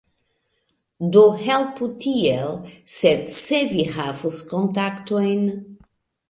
[1.15, 2.55] Do helpu tiel,
[2.95, 5.47] sed se vi havus kontaktojn